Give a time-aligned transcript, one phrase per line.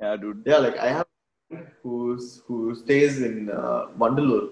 [0.00, 0.42] Yeah, dude.
[0.46, 1.06] Yeah, like I have
[1.82, 4.50] who's who stays in uh, Vandalur,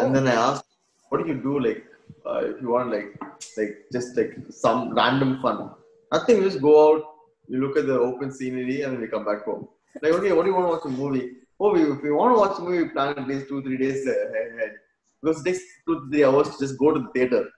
[0.00, 0.66] and then I asked,
[1.08, 1.58] "What do you do?
[1.58, 1.84] Like,
[2.26, 3.08] uh, if you want, like,
[3.56, 5.70] like just like some random fun?
[6.12, 6.36] Nothing.
[6.38, 7.04] You just go out,
[7.48, 9.68] you look at the open scenery, and then we come back home.
[10.02, 11.32] Like, okay, what do you want to watch a movie?
[11.58, 13.76] Oh, we, if we want to watch a movie, we plan at least two, three
[13.76, 14.76] days ahead.
[15.20, 17.48] Because it takes two, three hours to just go to the theater.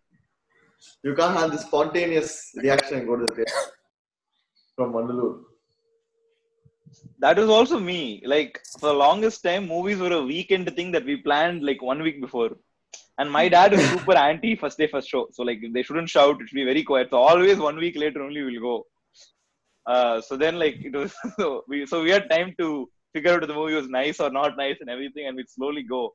[1.05, 3.61] You can't have this spontaneous reaction and go to the theater
[4.75, 5.52] from Vandalur.
[7.19, 8.23] That was also me.
[8.25, 12.03] Like for the longest time, movies were a weekend thing that we planned like one
[12.03, 12.51] week before.
[13.19, 15.29] And my dad is super anti first day first show.
[15.33, 17.09] So like they shouldn't shout, it should be very quiet.
[17.11, 18.87] So always one week later only we'll go.
[19.87, 23.43] Uh, so then like it was so we so we had time to figure out
[23.43, 26.15] if the movie was nice or not nice and everything and we'd slowly go.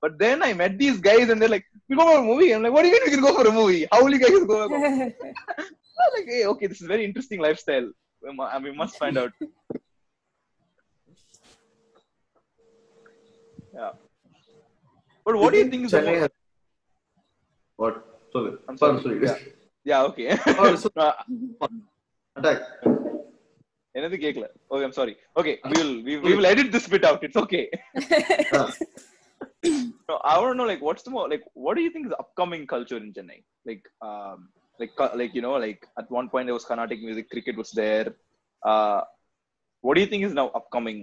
[0.00, 2.52] But then I met these guys and they're like, we go for a movie.
[2.52, 3.86] I'm like, what do you mean we can go for a movie?
[3.90, 4.68] How will you guys go?
[6.14, 7.90] Like, hey, okay, this is very interesting lifestyle.
[8.22, 9.32] We must find out.
[13.79, 13.91] Yeah.
[15.25, 16.31] But what do you think is the Chennai mo- has
[17.81, 17.95] what?
[18.33, 19.27] Sorry, I'm sorry, sorry.
[19.27, 19.53] sorry.
[19.91, 20.27] Yeah, okay.
[20.61, 21.13] Oh, so- Uh,
[22.39, 22.59] Attack.
[23.95, 27.23] என்னது கேக்கல okay I'm sorry okay we will we, we will edit this bit out
[27.27, 27.63] it's okay
[28.57, 28.67] Ah,
[30.09, 32.13] no, i want to know like what's the more like what do you think is
[32.13, 33.37] the upcoming culture in chennai
[33.69, 34.37] like um
[34.81, 37.71] like cu- like you know like at one point there was carnatic music cricket was
[37.81, 38.07] there
[38.71, 38.99] uh
[39.83, 41.01] what do you think is now upcoming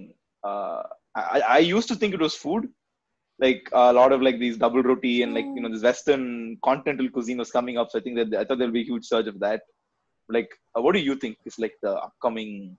[0.50, 0.80] uh
[1.15, 2.67] i i used to think it was food
[3.39, 7.09] like a lot of like these double roti and like you know this western continental
[7.09, 9.27] cuisine was coming up so i think that i thought there'll be a huge surge
[9.27, 9.61] of that
[10.29, 12.77] like uh, what do you think is like the upcoming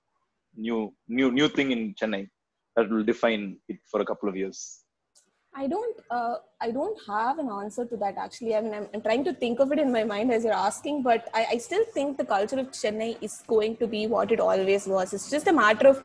[0.67, 2.25] new new new thing in chennai
[2.77, 4.85] that will define it for a couple of years
[5.57, 8.57] I don't uh, I don't have an answer to that actually.
[8.57, 11.05] I mean, I'm, I'm trying to think of it in my mind as you're asking,
[11.05, 14.41] but I, I still think the culture of Chennai is going to be what it
[14.41, 15.15] always was.
[15.15, 16.03] It's just a matter of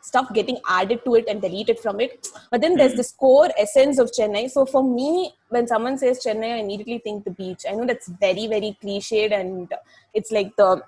[0.00, 2.28] stuff getting added to it and deleted from it.
[2.50, 4.50] But then there's this core essence of Chennai.
[4.50, 7.64] So for me, when someone says Chennai, I immediately think the beach.
[7.68, 9.72] I know that's very, very cliched and
[10.14, 10.82] it's like the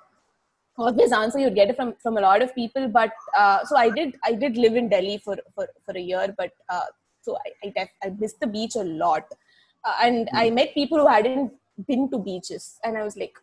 [0.79, 3.89] obvious answer you'd get it from from a lot of people but uh, so i
[3.89, 6.87] did i did live in delhi for for, for a year but uh,
[7.23, 9.25] so i I, def- I missed the beach a lot
[9.85, 11.53] uh, and i met people who hadn't
[11.87, 13.39] been to beaches and i was like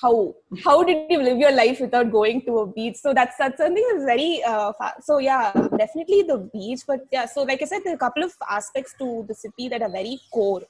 [0.00, 0.34] how
[0.64, 3.84] how did you live your life without going to a beach so that's that's something
[3.90, 7.80] that's very uh, fa- so yeah definitely the beach but yeah so like i said
[7.84, 10.62] there are a couple of aspects to the city that are very core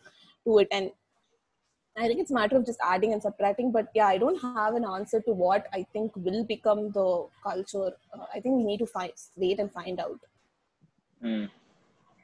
[0.47, 0.91] to it and
[1.97, 4.75] I think it's a matter of just adding and subtracting, but yeah, I don't have
[4.75, 7.93] an answer to what I think will become the culture.
[8.13, 10.19] Uh, I think we need to find wait and find out.
[11.23, 11.45] Hmm.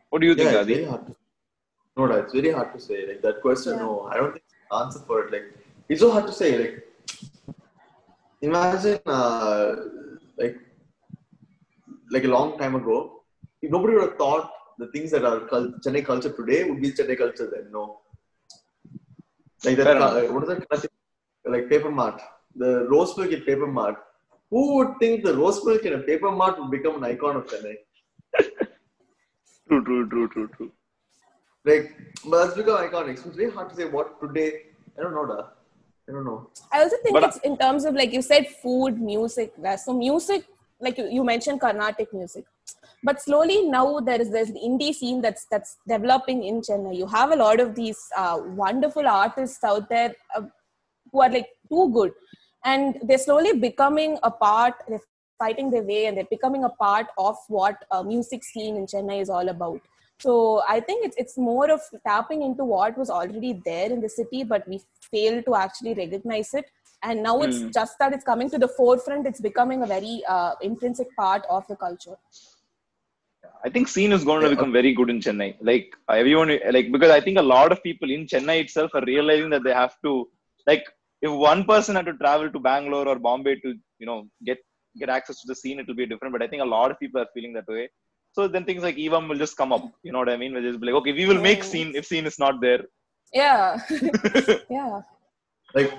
[0.09, 0.75] what do you think yeah, Adi?
[0.75, 1.15] very hard to
[1.97, 3.07] no, no, it's very hard to say.
[3.07, 3.83] Like that question, Yeah.
[3.83, 5.33] no, I don't think an answer for it.
[5.33, 5.47] Like
[5.89, 6.59] it's so hard to say.
[6.59, 6.85] Like
[8.43, 9.77] imagine, uh,
[10.39, 10.57] like
[12.11, 13.23] like a long time ago,
[13.63, 15.41] if nobody would have thought the things that are
[15.85, 17.71] Chennai culture today would be Chennai culture then.
[17.73, 18.01] No,
[19.65, 19.97] like that.
[19.97, 20.31] Enough.
[20.31, 20.91] what is that?
[21.45, 22.21] Like paper mart,
[22.57, 23.97] the rose milk in paper mart.
[24.51, 27.47] Who would think the rose milk in a paper mart would become an icon of
[27.47, 27.77] Chennai?
[29.69, 30.73] true true true true true
[31.65, 31.97] Like,
[32.27, 33.19] but that's become iconic.
[33.19, 34.63] So it's very hard to say what today.
[34.99, 35.43] I don't know, da.
[36.11, 36.51] I don't know.
[36.73, 39.53] I also think But, it's in terms of like you said, food, music.
[39.85, 40.45] So music,
[40.81, 42.45] like you, you mentioned Carnatic music,
[43.05, 46.97] but slowly now there is there's an indie scene that's that's developing in Chennai.
[46.97, 50.43] You have a lot of these uh, wonderful artists out there uh,
[51.13, 52.13] who are like too good,
[52.65, 54.75] and they're slowly becoming a part.
[54.89, 55.07] They're
[55.39, 59.21] fighting their way, and they're becoming a part of what uh, music scene in Chennai
[59.21, 59.81] is all about.
[60.21, 64.09] So I think it's it's more of tapping into what was already there in the
[64.09, 66.71] city, but we fail to actually recognize it.
[67.03, 67.71] And now it's Hmm.
[67.73, 69.27] just that it's coming to the forefront.
[69.27, 72.17] It's becoming a very uh, intrinsic part of the culture.
[73.65, 75.57] I think scene is going to become very good in Chennai.
[75.61, 79.51] Like everyone, like because I think a lot of people in Chennai itself are realizing
[79.51, 80.29] that they have to,
[80.67, 80.85] like,
[81.23, 84.59] if one person had to travel to Bangalore or Bombay to, you know, get
[84.99, 86.33] get access to the scene, it will be different.
[86.33, 87.89] But I think a lot of people are feeling that way.
[88.33, 89.85] So then things like Evam will just come up.
[90.03, 90.53] You know what I mean?
[90.55, 92.83] We'll just be like, okay, we will make scene if scene is not there.
[93.33, 93.81] Yeah,
[94.71, 95.03] yeah.
[95.75, 95.93] Like,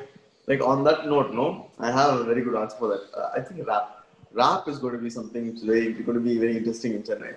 [0.47, 3.03] like on that note, no, I have a very good answer for that.
[3.17, 6.25] Uh, I think rap, rap is going to be something which is very going to
[6.31, 7.35] be very interesting in Chennai.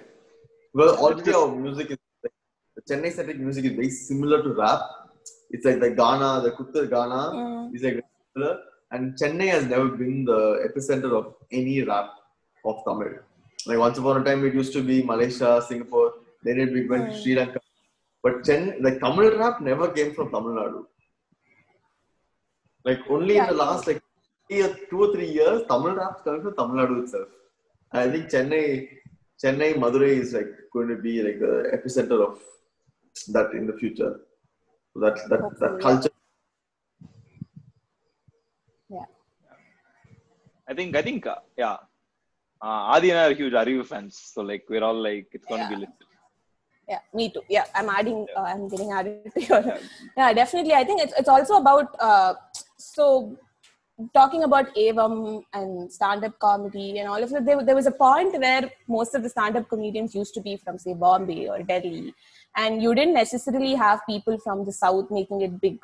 [0.72, 2.32] Well, already our music is like,
[2.76, 4.80] the Chennai centric music is very similar to rap.
[5.50, 7.74] It's like the Ghana, the Kuttar Ghana Mm.
[7.74, 8.00] is like
[8.34, 8.58] similar.
[8.90, 12.10] And Chennai has never been the epicenter of any rap
[12.64, 13.14] of Tamil.
[13.66, 16.12] Like once upon a time, it used to be Malaysia, Singapore.
[16.42, 17.22] Then it went to Mm.
[17.22, 17.60] Sri Lanka.
[18.22, 20.80] But Chennai, like Tamil rap never came from Tamil Nadu.
[22.84, 24.02] Like only in the last like
[24.48, 27.28] three two or three years, Tamil rap is coming from Tamil Nadu itself.
[27.92, 28.88] I think Chennai,
[29.42, 32.38] Chennai, Madurai is like going to be like the epicenter of
[33.36, 34.12] that in the future.
[34.92, 35.84] So that that Hopefully, that yeah.
[35.86, 36.10] culture.
[38.90, 39.06] Yeah.
[40.68, 41.76] I think I think uh, yeah.
[42.62, 45.68] Uh, Adi and I are huge Arivu fans, so like we're all like it's gonna
[45.68, 45.80] be Yeah.
[45.80, 45.88] lit.
[46.88, 47.40] Yeah, me too.
[47.48, 48.26] Yeah, I'm adding.
[48.36, 49.78] Uh, I'm getting added to your.
[50.16, 50.74] Yeah, definitely.
[50.74, 52.34] I think it's it's also about uh,
[52.76, 53.36] so
[54.12, 57.46] talking about Evam and stand-up comedy and all of that.
[57.46, 60.78] There, there was a point where most of the stand-up comedians used to be from
[60.78, 62.12] say Bombay or Delhi,
[62.56, 65.78] and you didn't necessarily have people from the south making it big.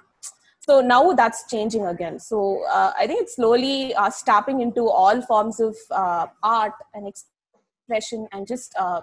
[0.70, 2.20] So now that's changing again.
[2.20, 7.08] So uh, I think it's slowly uh, tapping into all forms of uh, art and
[7.12, 9.00] expression and just uh,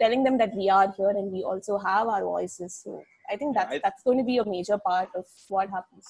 [0.00, 2.80] telling them that we are here and we also have our voices.
[2.82, 6.06] So I think that's I- that's going to be a major part of what happens.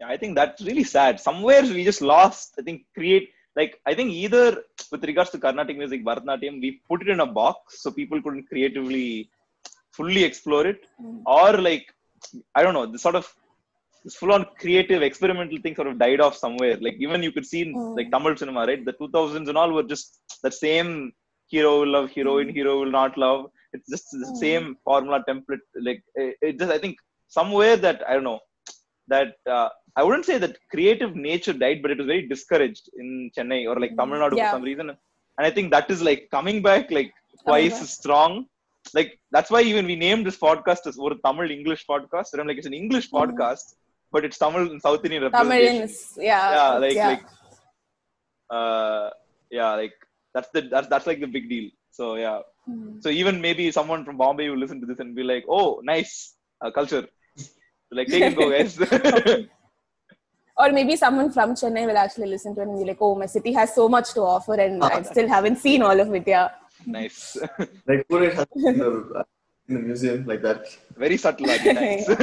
[0.00, 1.20] Yeah, I think that's really sad.
[1.28, 2.54] Somewhere we just lost.
[2.58, 3.28] I think create
[3.60, 4.46] like I think either
[4.92, 8.46] with regards to Carnatic music, Bharatanatyam, we put it in a box so people couldn't
[8.54, 9.28] creatively
[9.98, 11.20] fully explore it, Mm.
[11.38, 11.86] or like
[12.58, 13.26] I don't know, the sort of
[14.04, 16.76] this full-on creative experimental thing sort of died off somewhere.
[16.86, 17.96] Like even you could see in Mm.
[17.98, 18.82] like Tamil cinema, right?
[18.90, 20.06] The 2000s and all were just
[20.46, 20.90] the same
[21.54, 23.40] hero will love heroine, hero will not love.
[23.74, 24.38] It's just the Mm.
[24.44, 25.64] same formula template.
[25.88, 26.96] Like it, it just I think
[27.38, 28.40] somewhere that I don't know
[29.14, 29.68] that uh,
[29.98, 33.76] I wouldn't say that creative nature died, but it was very discouraged in Chennai or
[33.84, 34.50] like Tamil Nadu Yeah.
[34.50, 34.88] for some reason.
[35.36, 37.12] And I think that is like coming back like
[37.46, 38.32] twice as strong.
[38.98, 42.30] Like that's why even we named this podcast as ஒரு Tamil English podcast.
[42.32, 43.66] And I'm like it's an English podcast,
[44.12, 45.88] but it's Tamil and South Indian representation.
[45.88, 45.94] Tamilians,
[46.30, 47.08] yeah, Yeah, like yeah.
[47.08, 47.24] like
[48.50, 49.10] uh
[49.50, 49.94] yeah, like
[50.34, 51.70] that's the that's that's like the big deal.
[51.90, 52.40] So yeah.
[52.68, 53.02] Mm.
[53.02, 56.36] So even maybe someone from Bombay will listen to this and be like, "Oh, nice
[56.64, 57.06] uh, culture."
[57.90, 58.78] Like, take it, go, guys.
[60.56, 63.26] or maybe someone from Chennai will actually listen to it and be like, "Oh, my
[63.26, 66.48] city has so much to offer, and I still haven't seen all of it." Yeah,
[66.86, 67.36] nice,
[67.86, 68.46] Like Puresh has
[69.72, 70.66] in the, museum like that.
[70.96, 71.50] very subtle.
[71.50, 72.08] Adi, nice.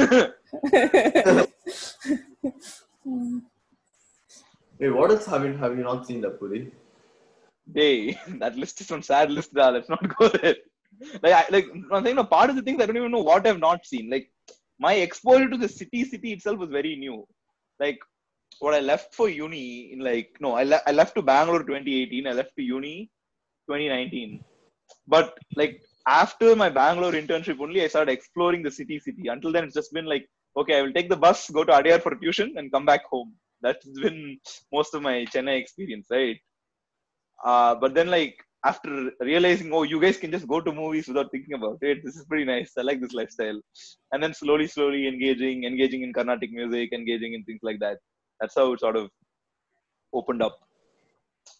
[4.78, 6.72] Hey, what else have you have you not seen, Puri?
[7.74, 9.52] hey, that list is some sad list.
[9.52, 9.68] Da.
[9.68, 10.56] Let's not go there.
[11.22, 13.46] Like, I, like I'm saying, no, part of the things I don't even know what
[13.46, 14.10] I've not seen.
[14.10, 14.30] Like,
[14.78, 17.26] my exposure to the city, city itself was very new.
[17.78, 17.98] Like,
[18.60, 22.26] what I left for uni in like no, I, le- I left to Bangalore 2018.
[22.26, 23.10] I left to uni
[23.68, 24.42] 2019.
[25.06, 29.28] But like after my Bangalore internship, only I started exploring the city, city.
[29.28, 30.26] Until then, it's just been like,
[30.56, 33.34] okay, I will take the bus, go to Adyar for tuition, and come back home.
[33.62, 34.38] That's been
[34.72, 36.38] most of my Chennai experience, right?
[37.44, 41.30] Uh, but then like after realizing, oh, you guys can just go to movies without
[41.30, 41.98] thinking about it.
[42.04, 42.72] This is pretty nice.
[42.78, 43.58] I like this lifestyle.
[44.12, 47.98] And then slowly, slowly engaging, engaging in Carnatic music, engaging in things like that.
[48.40, 49.10] That's how it sort of
[50.12, 50.58] opened up.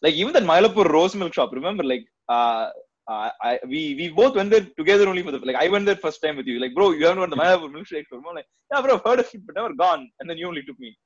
[0.03, 1.83] Like even that Mylapore rose milk shop, remember?
[1.83, 2.69] Like uh,
[3.09, 5.97] uh, I we we both went there together only for the like I went there
[5.97, 6.61] first time with you.
[6.61, 8.35] Like, bro, you haven't went to have a milkshake for more.
[8.35, 10.09] Like, yeah, bro, I've heard of it, but never gone.
[10.21, 10.97] And then you only took me.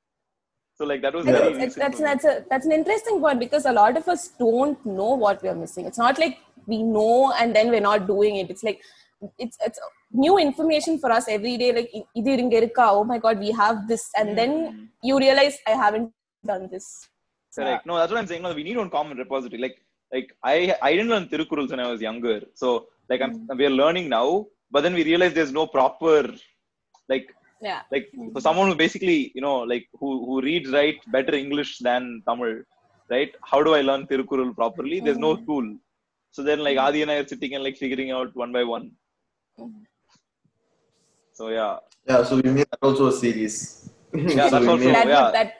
[0.77, 4.07] So like that was that's that's a that's an interesting point because a lot of
[4.09, 5.85] us don't know what we are missing.
[5.85, 6.37] It's not like
[6.67, 8.49] we know and then we're not doing it.
[8.49, 8.81] It's like
[9.39, 9.79] it's it's
[10.11, 11.71] new information for us every day.
[11.73, 11.89] Like
[12.77, 14.83] oh my god, we have this, and then mm-hmm.
[15.01, 16.11] you realize I haven't
[16.45, 17.07] done this.
[17.55, 17.85] Correct.
[17.85, 17.91] Yeah.
[17.91, 18.41] No, that's what I'm saying.
[18.41, 19.61] No, we need one common repository.
[19.61, 19.77] Like
[20.13, 22.41] like I I didn't learn Tirukurals when I was younger.
[22.53, 23.57] So like I'm mm.
[23.57, 26.17] we are learning now, but then we realize there's no proper
[27.13, 27.27] like
[27.67, 27.81] Yeah.
[27.93, 32.03] like for someone who basically you know like who who reads write better English than
[32.27, 32.53] Tamil,
[33.13, 33.31] right?
[33.51, 34.99] How do I learn Tirukural properly?
[35.05, 35.47] There's no mm-hmm.
[35.49, 35.67] tool.
[36.35, 36.87] So then like mm-hmm.
[36.87, 38.87] Adi and I are sitting and like figuring out one by one.
[39.59, 39.83] Mm-hmm.
[41.37, 41.77] So yeah,
[42.09, 43.55] Yeah, so we made that also a series.
[44.13, 45.25] Yeah, so that's also- made, that yeah.
[45.25, 45.53] would that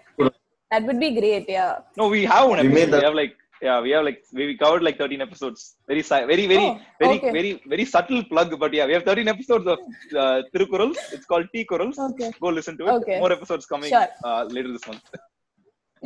[0.71, 1.45] that would be great.
[1.47, 1.79] Yeah.
[1.97, 2.91] no, we have one We episode.
[2.91, 3.35] made We, have like
[3.65, 5.59] yeah, we have like we we covered like 13 episodes.
[5.89, 7.31] Very very very Oh, very okay.
[7.37, 9.79] very very subtle plug, but yeah, we have 13 episodes of
[10.23, 10.97] uh, Tirukurals.
[11.15, 11.97] It's called T Kurals.
[12.09, 12.31] Okay.
[12.45, 12.93] Go listen to it.
[12.99, 13.19] Okay.
[13.23, 14.09] More episodes coming Sure.
[14.29, 15.05] uh, later this month.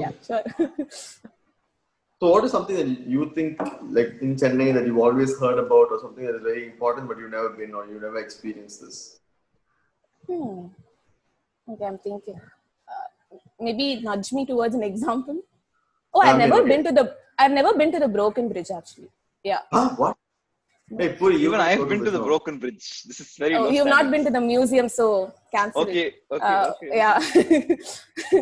[0.03, 0.11] Yeah.
[0.27, 0.43] Sure.
[2.19, 3.61] so what is something that you think
[3.97, 7.17] like in Chennai that you've always heard about or something that is very important but
[7.19, 8.97] you've never been or you've never experienced this?
[10.27, 10.67] Hmm.
[11.71, 12.39] Okay, I'm thinking.
[12.93, 13.37] Uh,
[13.67, 15.39] maybe nudge me towards an example.
[16.13, 16.69] Oh, I've never okay.
[16.69, 17.15] been to the.
[17.39, 19.09] I've never been to the Broken Bridge actually.
[19.43, 19.59] Yeah.
[19.71, 19.89] Huh?
[19.95, 20.17] What?
[20.97, 23.03] Hey, Puri, even I have been to the Broken Bridge.
[23.03, 23.55] This is very.
[23.55, 26.13] Oh, you've not been to the museum, so cancel okay, it.
[26.31, 26.89] Okay, uh, okay.
[27.01, 27.15] Yeah,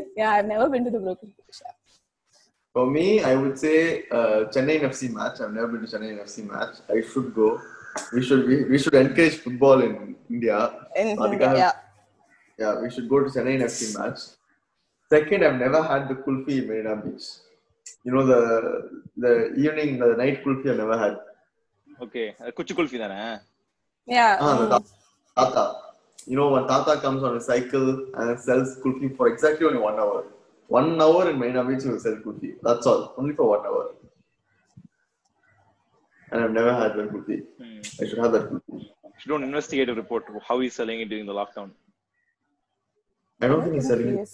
[0.15, 0.31] yeah.
[0.31, 1.59] I've never been to the Broken Bridge.
[1.61, 1.73] Yeah.
[2.73, 5.41] For me, I would say uh, Chennai FC match.
[5.41, 6.77] I've never been to Chennai FC match.
[6.89, 7.59] I should go.
[8.13, 10.87] We should we, we should encourage football in India.
[10.95, 11.71] In India, yeah.
[12.57, 14.19] Yeah, we should go to Chennai FC match.
[15.09, 17.27] Second, I've never had the kulfi in Marina Beach
[18.07, 18.41] you know the
[19.23, 19.31] the
[19.63, 21.15] evening the night kulfi I never had.
[22.05, 23.13] Okay, kuchu kulfi then.
[24.15, 24.37] Yeah.
[24.39, 24.79] Ah,
[25.39, 25.63] tata.
[26.31, 29.99] You know when tata comes on a cycle and sells kulfi for exactly only one
[30.03, 30.19] hour.
[30.77, 32.51] One hour in Marina Beach he will sell kulfi.
[32.67, 33.83] That's all, only for one hour.
[36.31, 37.37] And I've never had that kulfi.
[37.59, 37.81] Hmm.
[38.01, 38.85] I should have that kulfi.
[39.17, 41.71] Should do an investigative report how he's selling it during the lockdown.
[43.41, 44.29] I don't think he's selling it.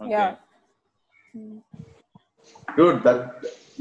[0.00, 0.10] Okay.
[0.10, 0.34] Yeah.
[2.77, 3.19] Dude, that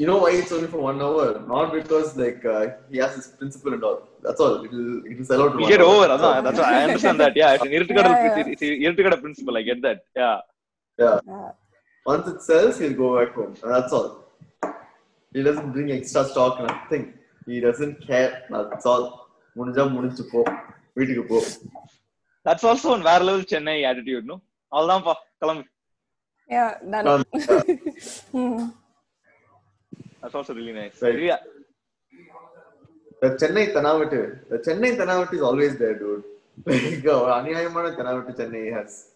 [0.00, 1.26] you know why it's only for one hour?
[1.52, 3.98] Not because like uh, he has his principle and all.
[4.26, 4.54] That's all.
[4.66, 5.50] It'll it'll sell out.
[5.52, 5.92] in We one get hour.
[5.94, 6.06] over.
[6.08, 6.42] That's That's, all.
[6.46, 7.34] that's why I understand that.
[7.42, 8.52] Yeah, it's an irritakada, Yeah, yeah.
[8.54, 9.56] it's an irritakada principle.
[9.60, 9.98] I get that.
[10.22, 10.38] Yeah.
[10.98, 11.18] Yeah.
[11.32, 11.50] Yeah.
[12.12, 13.54] Once it sells, he'll go back home.
[13.62, 14.08] And that's all.
[15.34, 17.04] He doesn't bring extra stock, nothing.
[17.46, 18.32] He doesn't care.
[18.72, 19.06] That's all.
[19.58, 20.40] முடிஞ்சா முடிஞ்சு போ
[20.98, 21.38] வீட்டுக்கு போ
[22.46, 24.36] That's also on வேற level Chennai attitude, no?
[24.72, 25.64] அவ்வளவுதான்ப்பா கிளம்பு
[26.49, 27.07] yeah, that.
[27.07, 27.23] Um.
[28.31, 28.69] Hmm.
[30.21, 31.01] That's also really nice.
[31.01, 31.19] Right.
[31.19, 31.37] Yeah.
[33.21, 34.49] The Chennai Tanavatu.
[34.49, 36.23] The Chennai Tanavatu is always there, dude.
[38.33, 39.11] Chennai has.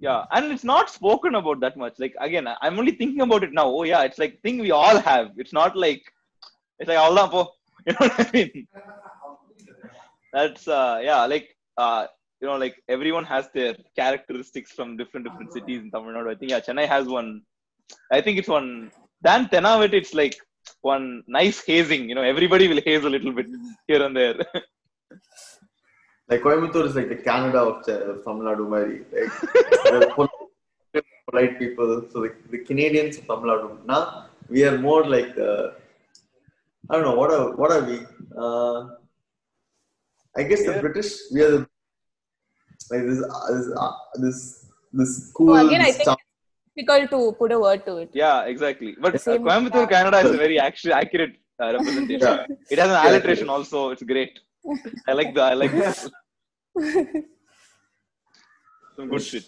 [0.00, 1.98] Yeah, and it's not spoken about that much.
[1.98, 3.66] Like again, I'm only thinking about it now.
[3.66, 5.32] Oh yeah, it's like thing we all have.
[5.36, 6.02] It's not like
[6.78, 7.48] it's like all that.
[7.86, 8.66] You know what I mean?
[10.34, 12.06] That's uh yeah, like uh
[12.40, 16.30] you know, like everyone has their characteristics from different different cities in Tamil Nadu.
[16.34, 17.42] I think yeah, Chennai has one.
[18.10, 18.90] I think it's one.
[19.22, 20.36] Than Tenavet, it's like
[20.80, 22.08] one nice hazing.
[22.08, 23.48] You know, everybody will haze a little bit
[23.86, 24.36] here and there.
[26.30, 28.98] Like Coimbatore is like the Canada of Tamil Nadu, Mari.
[29.12, 29.32] Like
[29.82, 30.28] they're full
[30.94, 32.04] of polite people.
[32.12, 33.84] So the, the Canadians of Tamil Nadu.
[33.84, 35.70] Now we are more like uh,
[36.88, 37.98] I don't know what are what are we?
[38.44, 38.78] Uh,
[40.36, 41.10] I guess the British.
[41.32, 41.69] We are the,
[42.90, 43.92] like this uh, this uh,
[44.24, 44.38] this
[44.92, 45.54] this cool.
[45.56, 48.10] So again, I this think it's difficult to put a word to it.
[48.12, 48.96] Yeah, exactly.
[49.00, 49.94] But uh, Same- Coimbatore, yeah.
[49.96, 52.20] Canada is a very actually accurate uh, representation.
[52.20, 52.46] Yeah.
[52.70, 53.10] It has an Yeah.
[53.10, 53.90] alliteration also.
[53.90, 54.40] It's great.
[55.08, 56.08] I like the I like this.
[58.96, 59.46] some good shit.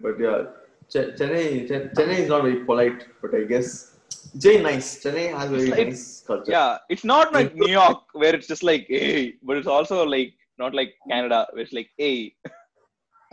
[0.00, 0.44] But yeah,
[0.92, 3.96] Ch- Chennai, Ch- Chennai is not very polite, but I guess
[4.36, 5.02] Jay nice.
[5.02, 6.52] Chennai has very It's like- nice culture.
[6.52, 10.34] Yeah, it's not like New York where it's just like hey, but it's also like
[10.58, 12.34] not like Canada where it's like hey.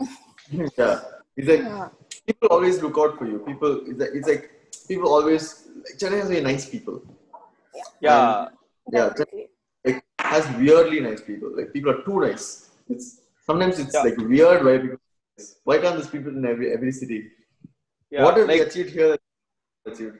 [0.50, 1.00] yeah.
[1.36, 1.88] It's like Yeah.
[2.26, 3.38] people always look out for you.
[3.40, 4.50] People, it's like, it's like
[4.88, 5.68] people always.
[5.76, 7.02] Like, Chennai has very nice people.
[8.00, 8.48] Yeah,
[8.92, 9.48] Yeah, Definitely.
[9.84, 11.50] Like has weirdly nice people.
[11.56, 12.70] Like people are too nice.
[12.88, 14.02] It's sometimes it's Yeah.
[14.02, 14.98] like weird why people.
[15.64, 17.30] Why can't these people in every every city?
[18.10, 18.22] yeah.
[18.24, 19.08] what have we like achieved here?
[19.10, 19.20] that
[19.86, 20.18] we Achieved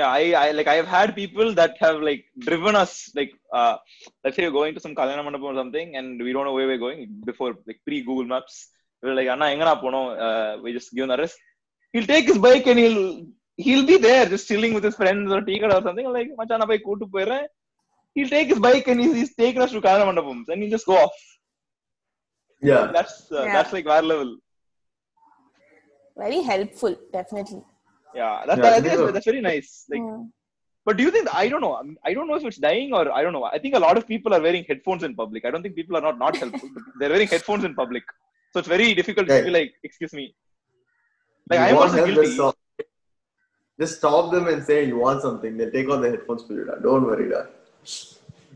[0.00, 3.74] yeah, I, I like I have had people that have like driven us like uh
[4.22, 6.68] let's say you're going to some Kalyana Mandapam or something and we don't know where
[6.70, 8.56] we're going before like pre Google Maps.
[9.02, 10.08] We're like, Anna, எங்கடா போனோம்?
[10.26, 11.34] Uh, we just give an address.
[11.92, 13.02] He'll take his bike and he'll
[13.64, 16.08] he'll be there just chilling with his friends or tea கடை or something.
[16.16, 17.46] Like, மச்சான் நான் போய் கூட்டு போயிடுறேன்.
[18.16, 20.88] He'll take his bike and he's, he's taking us to Kalyana Mandapam and he'll just
[20.92, 21.16] go off.
[22.70, 22.84] Yeah.
[22.96, 23.54] That's uh, Yeah.
[23.56, 24.30] that's like our level.
[26.22, 27.62] Very helpful, definitely.
[28.15, 29.85] Yeah, that's, Yeah, I think these that's, are- that's very nice.
[29.89, 30.29] Like, Mm.
[30.85, 31.75] But do you think I don't know?
[31.79, 33.43] I'm- don't know if it's dying or I don't know.
[33.45, 35.45] I think a lot of people are wearing headphones in public.
[35.45, 36.69] I don't think people are not not helpful.
[36.99, 38.03] they're wearing headphones in public,
[38.51, 40.25] so it's very difficult to be like, excuse me.
[41.49, 42.25] Like You I'm want also help, guilty.
[42.25, 42.55] Just stop,
[43.83, 45.55] just stop them and say you want something.
[45.57, 46.65] They'll take out the headphones for you.
[46.65, 46.75] Da.
[46.87, 47.43] Don't worry, da.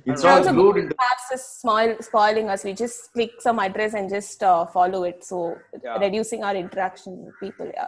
[0.09, 0.29] It's know.
[0.29, 0.95] not Also, glued Google into.
[1.05, 2.63] Maps is small, spoiling us.
[2.69, 5.23] We just click some address and just uh, follow it.
[5.31, 5.97] So Yeah.
[6.05, 7.71] reducing our interaction with people.
[7.73, 7.87] Yeah.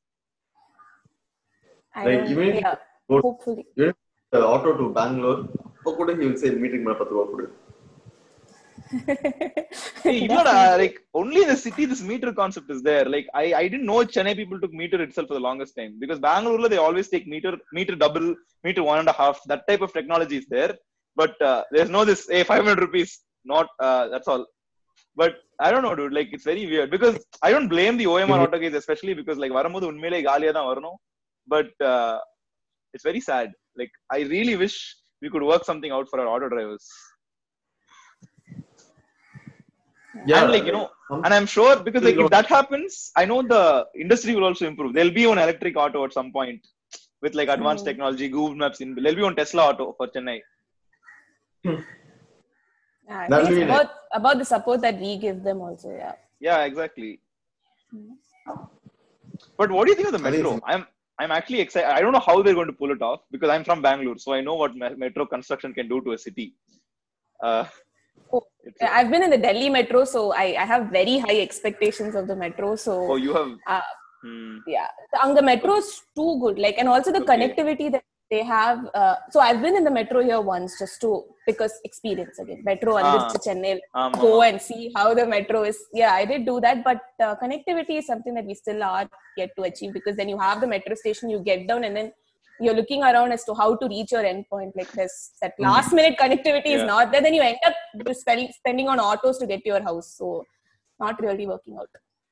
[1.96, 2.76] I Like, don't- even if yeah,
[3.10, 3.66] go- hopefully.
[4.32, 5.40] the auto to Bangalore,
[5.78, 7.48] அப்போ கூட he will say meeting மேல பத்து ரூபா கொடு
[10.06, 13.06] Hey, இல்லடா, like only in the city this meter concept is there.
[13.06, 16.20] Like I, I didn't know Chennai people took meter itself for the longest time because
[16.20, 19.42] Bangalore they always take meter, meter double, meter one and a half.
[19.46, 20.76] That type of technology is there,
[21.18, 22.22] but uh, there's no this.
[22.34, 23.12] Hey, 500 rupees,
[23.54, 24.44] not uh, that's all.
[25.22, 25.34] But
[25.66, 26.14] I don't know, dude.
[26.18, 27.16] Like it's very weird because
[27.48, 30.98] I don't blame the OMR auto guys, especially because like வரும்போது உண்மையிலே காலியா தான் வரணும்.
[31.48, 32.16] But uh,
[32.94, 33.50] it's very sad.
[33.82, 34.78] Like I really wish
[35.24, 36.86] we could work something out for our auto drivers.
[40.30, 42.92] yeah and like you know some- and i'm sure because like if Still that happens
[43.22, 43.62] i know the
[44.04, 46.60] industry will also improve there'll be an electric auto at some point
[47.24, 47.90] with like advanced Mm.
[47.90, 50.38] technology google maps in there'll be one tesla auto for chennai
[51.65, 55.91] Yeah, I That'll think about, about the support that we give them also.
[55.91, 56.13] Yeah.
[56.41, 57.21] yeah exactly
[59.57, 60.87] but what do you think of the metro i'm
[61.19, 63.65] i'm actually excited i don't know how they're going to pull it off because i'm
[63.65, 66.55] from bangalore so i know what metro construction can do to a city
[67.43, 67.65] uh
[68.31, 68.45] Oh,
[68.83, 72.37] I've been in the Delhi metro, so I, I have very high expectations of the
[72.37, 72.77] metro.
[72.77, 73.81] So oh you have uh,
[74.23, 74.57] hmm.
[74.67, 76.59] yeah, the, and the metro is too good.
[76.59, 77.33] Like, and also the Okay.
[77.33, 78.79] connectivity that they have.
[78.95, 82.63] Uh, so I've been in the metro here once just to because experience again.
[82.65, 85.79] Metro and to Chennai, Um, go and see how the metro is.
[85.93, 89.51] Yeah, I did do that, but uh, connectivity is something that we still are yet
[89.57, 92.13] to achieve because then you have the metro station, you get down, and then
[92.61, 94.73] you're looking around as to how to reach your endpoint.
[94.77, 97.23] Like this, that last minute connectivity is not there.
[97.23, 97.75] Then you end up
[98.15, 100.15] spending spending on autos to get to your house.
[100.19, 100.45] So
[101.01, 101.89] not really working out.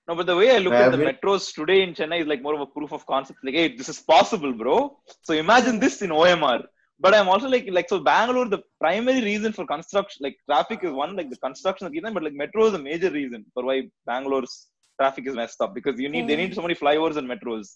[0.08, 2.54] No, but the way I look at the metros today in Chennai is like more
[2.54, 3.40] of a proof of concept.
[3.44, 4.96] Like, hey, this is possible, bro.
[5.22, 6.62] So imagine this in OMR.
[6.98, 10.92] But I'm also like, like so Bangalore, the primary reason for construction, like traffic is
[10.92, 13.82] one, like the construction of Ethan, but like metro is a major reason for why
[14.06, 17.66] Bangalore's traffic is messed up because you need they need so many flyovers and metros.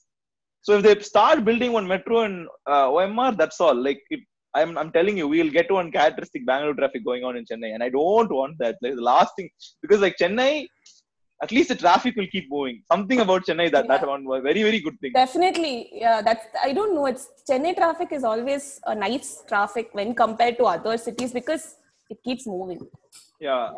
[0.62, 3.74] So if they start building one metro in uh, OMR, that's all.
[3.74, 4.20] Like it,
[4.54, 7.83] I'm I'm telling you, we'll get one characteristic Bangalore traffic going on in Chennai, and
[7.83, 8.76] I don't want that.
[8.83, 9.48] Like the last thing,
[9.83, 10.66] because like Chennai,
[11.42, 12.83] at least the traffic will keep moving.
[12.90, 15.12] Something about Chennai that that one was very very good thing.
[15.12, 16.20] Definitely, yeah.
[16.22, 17.07] That's I don't know.
[17.07, 21.76] It's Chennai traffic is always a nice traffic when compared to other cities because
[22.11, 22.87] it keeps moving.
[23.40, 23.70] Yeah,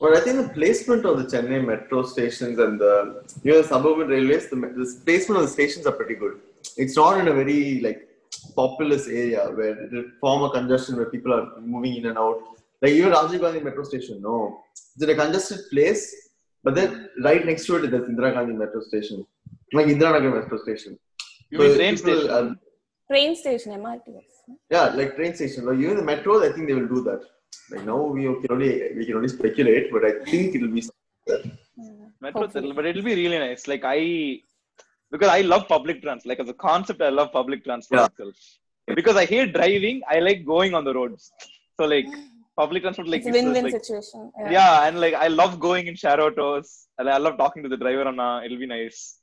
[0.00, 4.08] Well, I think the placement of the Chennai metro stations and the you know suburban
[4.08, 6.40] railways, the, the placement of the stations are pretty good.
[6.76, 8.00] It's not in a very like
[8.54, 12.40] populous area where it will form a congestion where people are moving in and out.
[12.82, 16.02] Like even Rajiv Gandhi metro station, no, it's in a congested place,
[16.64, 19.26] but then right next to it is there's Indira Gandhi metro station,
[19.72, 20.98] like Indira Nagar metro station.
[21.50, 22.30] you So mean train people station?
[22.30, 22.56] are-
[23.10, 24.06] Train station, MRT.
[24.70, 25.66] yeah, like train station.
[25.66, 27.20] Like even the metro, I think they will do that.
[27.72, 30.82] Like now we can only we can only speculate, but I think it will be.
[31.28, 32.04] Hmm.
[32.20, 32.46] Metro,
[32.78, 33.66] but it'll be really nice.
[33.72, 34.40] Like I,
[35.10, 36.28] because I love public transport.
[36.30, 38.06] Like as a concept, I love public transport Yeah.
[38.06, 38.36] itself.
[39.00, 41.32] Because I hate driving, I like going on the roads.
[41.78, 42.06] So like
[42.56, 44.30] public transport, like It's a win-win like, situation.
[44.50, 44.86] yeah.
[44.86, 48.02] and like I love going in share autos, and I love talking to the driver.
[48.02, 49.18] And uh, it'll be nice.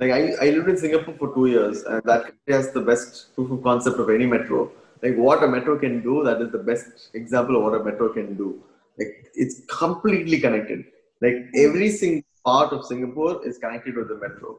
[0.00, 3.34] Like I, I lived in Singapore for two years, and that country has the best
[3.34, 4.70] proof of concept of any metro.
[5.02, 8.12] Like what a metro can do, that is the best example of what a metro
[8.12, 8.62] can do.
[8.98, 10.84] Like it's completely connected.
[11.20, 14.58] Like every single part of Singapore is connected with the metro,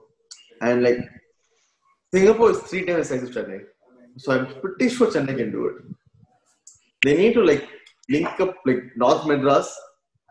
[0.61, 0.99] and like
[2.13, 3.63] Singapore is three times the size of Chennai,
[4.17, 5.75] so I'm pretty sure Chennai can do it.
[7.03, 7.67] They need to like
[8.09, 9.73] link up like North Madras,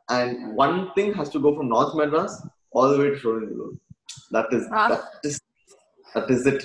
[0.09, 2.41] and one thing has to go from North Madras
[2.73, 3.79] all the way to Sholinganallur.
[4.31, 4.89] That is Ah.
[4.89, 5.41] that is
[6.15, 6.65] that is it.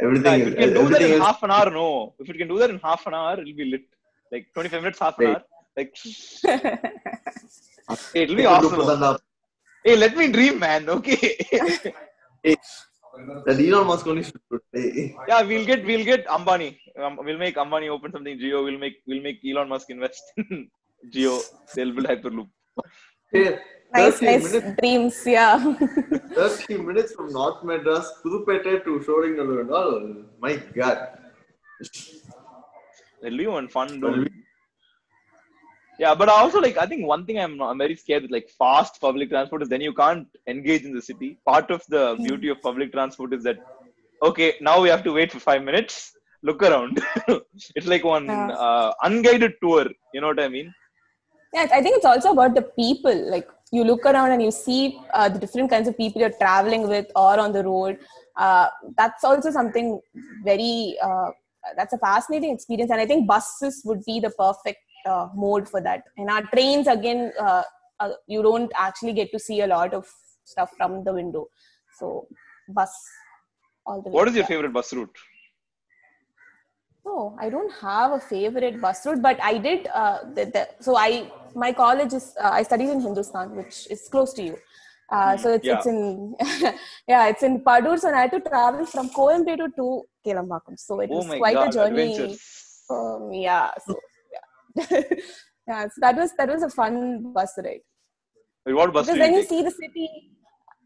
[0.00, 1.26] Yeah, Everything if is it can do that in else.
[1.26, 2.14] half an hour, no.
[2.18, 3.82] If it can do that in half an hour, it'll be lit.
[4.32, 5.36] Like 25 minutes, half an Right.
[5.36, 5.42] hour.
[5.76, 6.78] Like hey,
[8.22, 9.18] it'll be They can do awesome.
[9.84, 10.88] Hey, let me dream, man.
[10.88, 11.36] Okay.
[13.46, 14.60] That Elon Musk only should do.
[15.28, 16.78] Yeah, we'll get we'll get Ambani.
[16.98, 18.38] Um, we'll make Ambani open something.
[18.38, 18.64] Jio.
[18.64, 20.68] We'll make we'll make Elon Musk invest in
[21.14, 21.40] Jio.
[21.74, 22.48] They'll build Hyperloop.
[23.32, 23.58] hey,
[23.92, 25.22] nice, nice minutes, dreams.
[25.26, 25.74] Yeah.
[26.34, 30.14] 30 minutes from North Madras, Pudupete to Sholinganallur and all.
[30.40, 31.08] My God.
[33.22, 33.96] It'll be one fun.
[33.96, 34.32] It'll Dude.
[35.98, 39.00] Yeah, but also like I think one thing I'm I'm very scared with like fast
[39.00, 41.38] public transport is then you can't engage in the city.
[41.46, 43.58] Part of the beauty of public transport is that
[44.22, 46.12] okay, now we have to wait for five minutes.
[46.42, 47.00] Look around.
[47.76, 48.48] it's like one Yeah.
[48.50, 49.86] uh, unguided tour.
[50.14, 50.72] You know what I mean?
[51.54, 53.14] Yeah, I think it's also about the people.
[53.30, 56.88] Like you look around and you see uh, the different kinds of people you're traveling
[56.88, 57.98] with or on the road.
[58.36, 60.00] Uh, that's also something
[60.42, 61.30] very uh,
[61.76, 65.80] that's a fascinating experience, and I think buses would be the perfect uh, mode for
[65.80, 66.02] that.
[66.16, 67.62] And our trains again, uh,
[68.00, 70.06] uh, you don't actually get to see a lot of
[70.44, 71.46] stuff from the window.
[71.98, 72.26] So
[72.68, 72.90] bus
[73.86, 74.16] all the way.
[74.16, 74.48] What is your Yeah.
[74.48, 75.16] favorite bus route?
[77.04, 79.88] No, I don't have a favorite bus route, but I did.
[79.92, 84.08] Uh, the, the, so I my college is uh, I studied in Hindustan, which is
[84.08, 84.56] close to you.
[85.10, 86.34] Uh, so it's it's in
[87.08, 87.98] yeah it's in Padur.
[87.98, 90.78] So I had to travel from Koyambedu to Kelambakkam.
[90.78, 92.16] So it Oh was quite god, a journey.
[92.18, 92.38] me.
[93.42, 94.00] yeah, so
[94.76, 95.84] yeah.
[95.84, 97.80] So that was that was a fun bus ride
[98.66, 100.08] Wait, what bus because then you you see the city.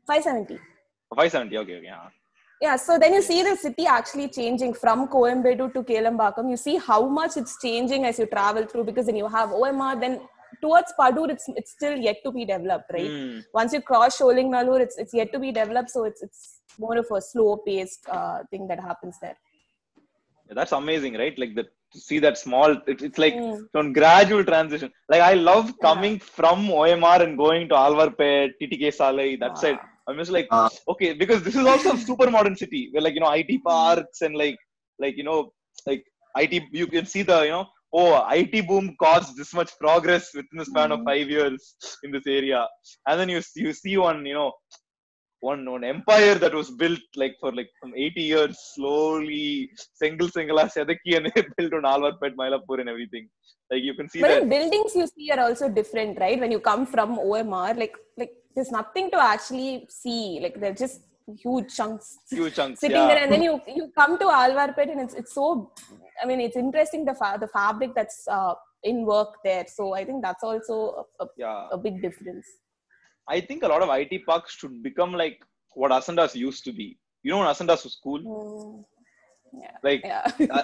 [0.07, 0.55] 570.
[1.15, 1.59] 570.
[1.59, 1.85] Okay, okay.
[1.85, 2.09] Yeah.
[2.61, 6.49] Yeah, so then you see the city actually changing from Koyambedu to Kelambakkam.
[6.49, 10.01] You see how much it's changing as you travel through because then you have OMR,
[10.01, 10.21] then
[10.63, 13.11] towards Padur, it's it's still yet to be developed, right?
[13.11, 13.41] Hmm.
[13.53, 17.07] Once you cross Sholinganallur, it's it's yet to be developed, so it's it's more of
[17.11, 19.37] a slow paced uh, thing that happens there.
[20.49, 21.39] Yeah, that's amazing, right?
[21.39, 22.71] Like to see that small.
[22.93, 23.61] It, it's like Mm.
[23.77, 24.91] some gradual transition.
[25.13, 29.63] Like I love coming from OMR and going to Alwarpet, TTK Salai, that Wow.
[29.63, 29.79] side.
[30.09, 30.69] I'm just like, Ah.
[30.93, 34.21] okay, because this is also a super modern city where like you know IT parks
[34.23, 34.59] and like
[35.05, 35.41] like you know
[35.87, 36.05] like
[36.37, 36.63] IT.
[36.73, 40.69] You can see the you know oh IT boom caused this much progress within the
[40.73, 41.07] span of Mm.
[41.11, 42.61] five years in this area,
[43.09, 44.51] and then you you see one you know
[45.49, 49.49] one one empire that was built like for like some 80 years slowly
[50.03, 53.27] single single sedaki and they built on Alwarpet, Mylapore and everything.
[53.71, 54.49] Like you can see But that.
[54.55, 56.39] buildings you see are also different, right?
[56.45, 60.21] When you come from OMR, like like there's nothing to actually see.
[60.45, 61.01] Like they're just
[61.45, 62.81] huge chunks Huge chunks.
[62.85, 63.09] sitting yeah.
[63.09, 65.47] there, and then you you come to Alwarpet, and it's it's so.
[66.23, 68.55] I mean, it's interesting the fa- the fabric that's uh,
[68.91, 69.65] in work there.
[69.79, 71.69] So I think that's also a, a, yeah.
[71.77, 72.47] a big difference.
[73.29, 75.39] I think a lot of IT parks should become like
[75.75, 76.97] what Ascendas used to be.
[77.23, 78.21] You know when Ascendas was cool?
[78.21, 78.85] Mm.
[79.63, 79.77] Yeah.
[79.83, 80.23] Like Yeah.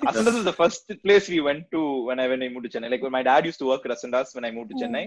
[0.08, 2.90] Ascendas was the first place we went to when I when I moved to Chennai.
[2.90, 4.82] Like when my dad used to work at Ascendas when I moved to Mm.
[4.82, 5.04] Chennai.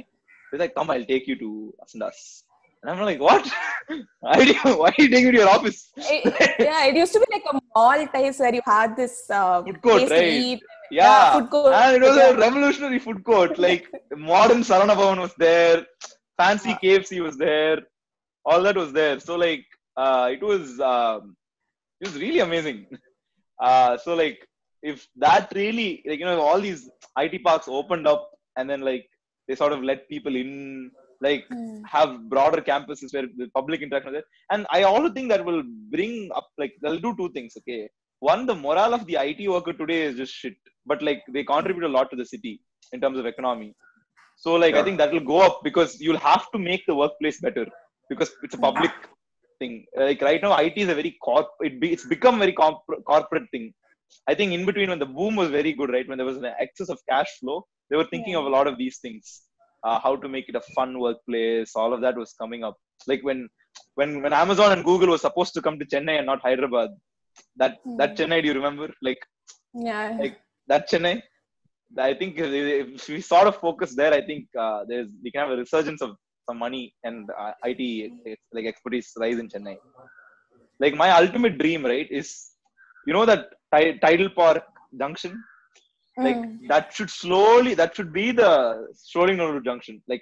[0.51, 1.49] He's like, "Come, I'll take you to
[1.83, 2.19] Ascendas."
[2.81, 3.45] And I'm like, "What?
[4.19, 7.13] why, do you, why are you taking me to your office?" It- yeah, it used
[7.13, 10.27] to be like a mall type where you had this uh, Food court, right?
[10.49, 10.61] eat.
[10.91, 11.73] Yeah, food court.
[11.73, 12.29] and it was Yeah.
[12.29, 13.57] a revolutionary food court.
[13.67, 13.87] Like
[14.33, 15.77] modern Saravana Bhavan was there,
[16.41, 16.79] fancy Yeah.
[16.83, 17.79] KFC was there,
[18.45, 19.19] all that was there.
[19.19, 19.65] So like,
[20.03, 21.35] uh, it was um,
[22.01, 22.79] it was really amazing.
[23.67, 24.39] Uh, so like,
[24.91, 26.81] if that really like you know all these
[27.23, 28.23] IT parks opened up
[28.57, 29.05] and then like
[29.47, 30.91] they sort of let people in,
[31.27, 31.81] like Mm.
[31.93, 34.29] have broader campuses where the public interaction is there.
[34.53, 35.63] And I also think that will
[35.95, 37.53] bring up like they'll do two things.
[37.59, 37.81] Okay,
[38.31, 41.85] one, the morale of the IT worker today is just shit, but like they contribute
[41.89, 42.53] a lot to the city
[42.93, 43.73] in terms of economy.
[44.35, 47.39] So like I think that will go up because you'll have to make the workplace
[47.39, 47.65] better
[48.09, 48.91] because it's a public
[49.59, 49.85] thing.
[49.97, 51.47] Like right now, IT is a very corp.
[51.61, 53.73] It be, it's become very corp- corporate thing.
[54.27, 56.07] I think in between when the boom was very good, right?
[56.07, 58.39] When there was an excess of cash flow, they were thinking Yeah.
[58.41, 59.41] of a lot of these things.
[59.83, 61.71] Uh, how to make it a fun workplace.
[61.75, 62.75] All of that was coming up.
[63.07, 63.47] Like when
[63.99, 66.89] when when Amazon and Google was supposed to come to Chennai and not Hyderabad.
[67.61, 68.15] That that Hmm.
[68.19, 68.87] Chennai, do you remember?
[69.07, 69.21] Like
[69.73, 70.15] Yeah.
[70.21, 70.37] like
[70.71, 71.15] that Chennai.
[71.97, 75.51] I think if we sort of focus there, I think uh, there's we can have
[75.51, 76.11] a resurgence of
[76.47, 78.11] some money and uh, IT
[78.53, 79.77] like expertise rise in Chennai.
[80.79, 82.51] Like my ultimate dream, right, is
[83.07, 84.63] you know that Ti- Tidel Park
[84.99, 85.33] Junction,
[86.27, 86.67] like Mm.
[86.71, 88.51] that should slowly that should be the
[89.13, 90.21] Sholinganallur Junction, like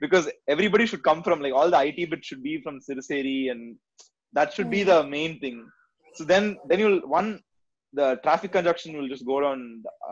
[0.00, 3.76] because everybody should come from like all the IT bit should be from Siruseri and
[4.32, 4.86] that should be Mm.
[4.92, 5.56] the main thing.
[6.14, 7.40] So then then you'll one
[7.98, 9.60] the traffic congestion will just go down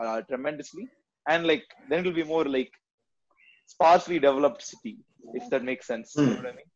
[0.03, 0.85] uh, tremendously
[1.31, 2.71] and like then it will be more like
[3.73, 4.93] sparsely developed city
[5.39, 6.41] if that makes sense you know Hmm.
[6.41, 6.69] what i mean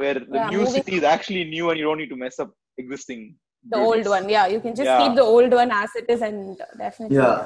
[0.00, 2.38] where the Yeah, new moving- city is actually new and you don't need to mess
[2.44, 2.50] up
[2.84, 3.22] existing
[3.74, 5.00] the old one yeah you can just Yeah.
[5.02, 7.42] keep the old one as it is and definitely Yeah.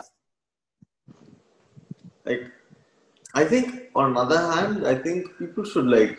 [2.28, 2.44] Like,
[3.40, 3.66] I think
[4.00, 6.16] on another hand, I think people should like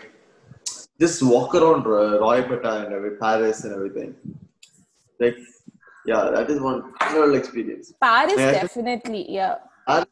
[1.04, 4.12] just walk around uh, Royapettah and every Paris and everything.
[5.24, 5.38] Like,
[6.12, 6.80] yeah, that is one
[7.14, 7.88] real experience.
[8.08, 8.52] paris Yeah.
[8.62, 9.56] definitely yeah
[9.88, 10.08] Paris,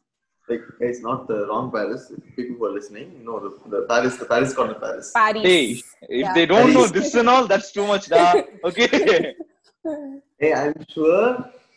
[0.50, 2.02] like, it's not the wrong Paris.
[2.16, 5.08] If people who are listening, you know, the, the Paris, the Paris corner Paris.
[5.18, 6.32] paris hey if Yeah.
[6.38, 8.24] they don't know this and all that's too much da.
[8.70, 8.88] okay
[10.42, 11.24] Hey, I'm sure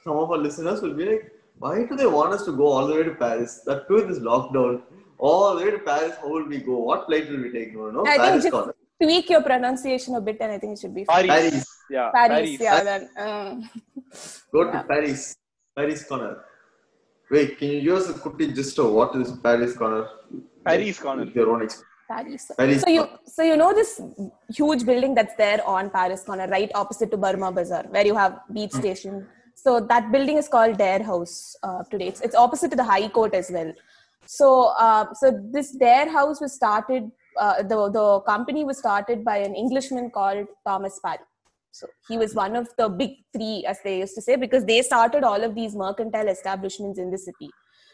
[0.03, 1.25] some of our listeners will be like,
[1.63, 3.61] why do they want us to go all the way to Paris?
[3.67, 4.81] That too in this lockdown.
[5.17, 6.77] All the way to Paris, how will we go?
[6.89, 7.73] What flight will we take?
[7.75, 8.73] No, no, I Paris just corner.
[9.01, 11.27] Tweak your pronunciation a bit and i think it should be fine.
[11.27, 11.65] paris, Paris.
[11.89, 13.55] yeah paris, yeah then uh,
[14.53, 14.83] Go to Yeah.
[14.83, 15.35] Paris.
[15.75, 16.37] Paris corner.
[17.31, 20.07] Wait, can you give us a quick gist of what is Paris corner?
[20.65, 21.25] Paris corner.
[21.25, 21.85] With your own experience.
[22.09, 22.51] Paris.
[22.57, 22.81] Paris.
[22.81, 24.01] So you so you know this
[24.59, 28.39] huge building that's there on Paris corner, right opposite to Burma Bazaar, where you have
[28.51, 32.07] beach station, So that building is called Dare House uh, today.
[32.07, 33.71] It's, it's opposite to the High Court as well.
[34.25, 34.47] So,
[34.87, 37.11] uh, so this Dare House was started.
[37.37, 41.19] Uh, the the company was started by an Englishman called Thomas Parry.
[41.71, 44.81] So he was one of the big three, as they used to say, because they
[44.81, 47.49] started all of these mercantile establishments in the city.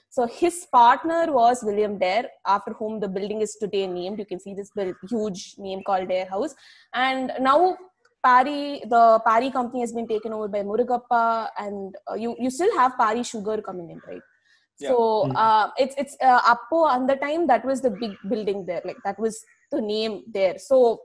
[0.09, 4.17] So his partner was William Dare, after whom the building is today named.
[4.17, 6.55] You can see this build, huge name called Dare House.
[6.93, 7.75] And now
[8.23, 12.75] Parry, the Parry company has been taken over by Murugappa, and uh, you you still
[12.77, 14.21] have Parry Sugar coming in, right?
[14.79, 14.89] Yeah.
[14.89, 16.83] So uh, it's it's uh, Appo.
[16.85, 18.81] On the time, that was the big building there.
[18.83, 20.57] Like that was the name there.
[20.59, 21.01] So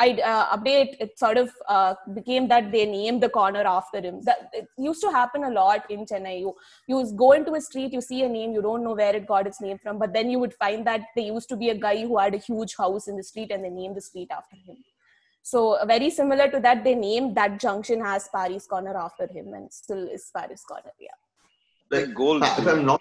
[0.00, 4.20] I uh, update it sort of uh, became that they named the corner after him.
[4.22, 6.40] That it used to happen a lot in Chennai.
[6.40, 6.54] You
[6.86, 9.46] you go into a street, you see a name, you don't know where it got
[9.46, 11.96] its name from, but then you would find that there used to be a guy
[12.02, 14.76] who had a huge house in the street, and they named the street after him.
[15.42, 19.54] So uh, very similar to that, they named that junction as Paris Corner after him,
[19.54, 20.92] and still is Paris Corner.
[21.00, 21.18] Yeah.
[21.90, 22.42] Like gold.
[22.42, 23.00] If I'm not,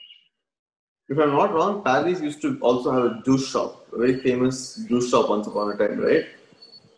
[1.09, 4.75] if I'm not wrong, Paris used to also have a juice shop, a very famous
[4.87, 6.25] juice shop once upon a time, right?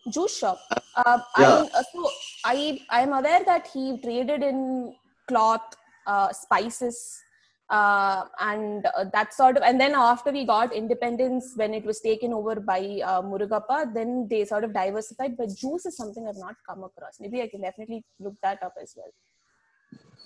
[0.09, 0.59] juice shop.
[0.95, 1.51] Uh, Yeah.
[1.51, 2.09] I, uh, so
[2.45, 4.95] I I am aware that he traded in
[5.27, 5.75] cloth,
[6.07, 7.21] uh, spices,
[7.69, 9.63] uh, and uh, that sort of.
[9.63, 14.27] And then after we got independence, when it was taken over by uh, Murugappa, then
[14.29, 15.37] they sort of diversified.
[15.37, 17.19] But juice is something I've not come across.
[17.19, 19.11] Maybe I can definitely look that up as well.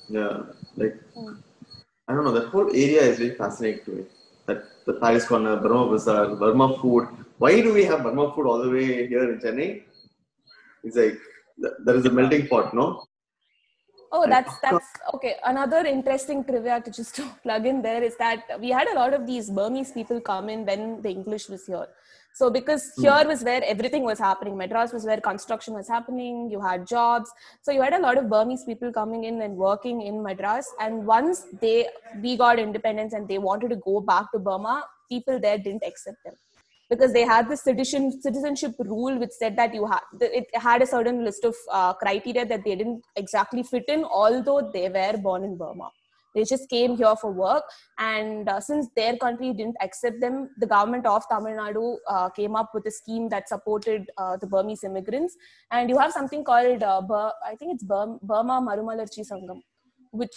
[0.09, 1.33] Yeah, like Hmm.
[2.07, 2.31] I don't know.
[2.31, 4.03] That whole area is very fascinating to me.
[4.45, 7.07] That the Paris Corner, Burma Bazaar, Burma food.
[7.37, 9.83] Why do we have Burma food all the way here in Chennai?
[10.83, 11.17] It's like
[11.85, 13.03] there is a melting pot, no?
[14.11, 14.85] Oh, that's that's
[15.15, 15.37] okay.
[15.43, 19.25] Another interesting trivia to just plug in there is that we had a lot of
[19.25, 21.87] these Burmese people come in when the English was here.
[22.35, 24.57] So because here was where everything was happening.
[24.57, 26.49] Madras was where construction was happening.
[26.49, 27.31] You had jobs.
[27.61, 30.65] So you had a lot of Burmese people coming in and working in Madras.
[30.79, 31.87] And once they
[32.21, 36.17] we got independence and they wanted to go back to Burma, people there didn't accept
[36.25, 36.33] them
[36.89, 40.87] because they had this citizen citizenship rule which said that you had it had a
[40.87, 45.43] certain list of uh, criteria that they didn't exactly fit in although they were born
[45.43, 45.89] in burma
[46.35, 47.63] they just came here for work.
[47.97, 52.55] And uh, since their country didn't accept them the government of tamil nadu uh, came
[52.61, 55.35] up with a scheme that supported uh, the burmese immigrants.
[55.71, 59.59] And you have something called uh, Bur- i think it's Bur- burma marumalarchi sangam
[60.21, 60.35] which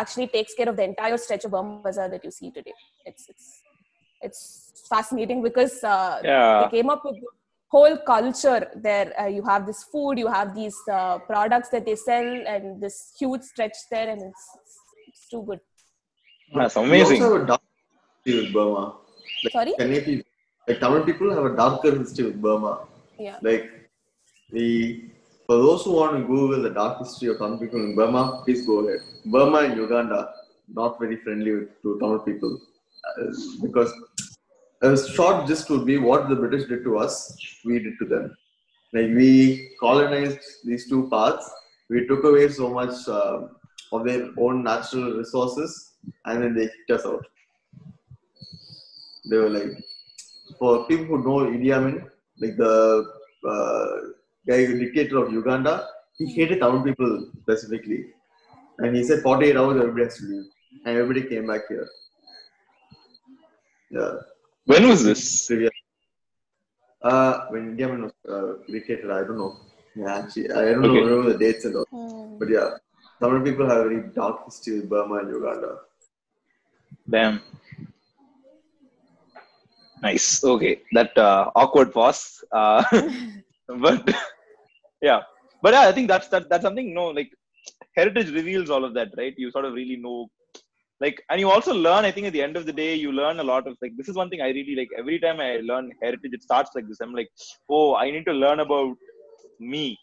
[0.00, 2.74] actually takes care of the entire stretch of burma bazaar that you see today.
[3.10, 3.46] It's it's
[4.26, 4.40] it's
[4.92, 6.58] fascinating because uh, Yeah.
[6.60, 7.16] they came up with
[7.74, 11.96] whole culture there uh, you have this food you have these uh, products that they
[12.08, 14.44] sell and this huge stretch there and it's,
[15.08, 15.60] it's too good
[16.56, 17.22] That's We amazing.
[17.22, 17.62] also have a dark
[18.24, 18.82] history with Burma.
[19.44, 19.72] Like Sorry?
[19.78, 20.26] Chennai people,
[20.68, 22.72] like Tamil people have a darker history with Burma.
[23.26, 23.64] yeah Like
[24.56, 24.66] the
[25.46, 28.62] for those who want to Google the dark history of Tamil people in Burma, please
[28.70, 29.02] go ahead.
[29.34, 30.20] Burma and Uganda
[30.80, 32.52] not very friendly with, to Tamil people
[33.08, 33.26] uh,
[33.64, 33.92] because
[34.82, 38.36] a short gist would be what the British did to us, we did to them.
[38.92, 41.50] Like we colonized these two parts,
[41.88, 43.48] we took away so much uh,
[43.92, 47.26] of their own natural resources, and then they kicked us out.
[49.30, 49.72] They were like,
[50.58, 52.08] for people who know Idi Amin,
[52.38, 53.04] like the
[53.48, 53.86] uh,
[54.46, 58.06] guy, dictator of Uganda, he hated town people specifically,
[58.78, 60.44] and he said 48 hours everybody has to leave,
[60.84, 61.88] and everybody came back here.
[63.90, 64.14] Yeah.
[64.66, 65.50] When was this?
[67.02, 69.56] Uh, when India was uh, dictated, I don't know.
[69.94, 71.00] Yeah, actually, I don't Okay.
[71.00, 71.86] know remember the dates and all.
[71.92, 72.38] Hmm.
[72.38, 72.68] But yeah,
[73.20, 75.72] Tamil people have a very dark history with Burma and Uganda.
[77.08, 77.40] Damn.
[80.02, 80.44] Nice.
[80.44, 82.44] Okay, that uh, awkward pause.
[82.52, 82.82] Uh,
[83.84, 84.14] but
[85.00, 85.22] yeah,
[85.62, 86.92] but yeah, I think that's that that's something.
[86.92, 87.30] No, like
[87.96, 89.34] heritage reveals all of that, right?
[89.36, 90.28] You sort of really know,
[91.00, 92.04] like, and you also learn.
[92.04, 93.92] I think at the end of the day, you learn a lot of like.
[93.96, 94.88] This is one thing I really like.
[94.98, 97.00] Every time I learn heritage, it starts like this.
[97.00, 97.28] I'm like,
[97.68, 98.96] oh, I need to learn about
[99.60, 99.98] me.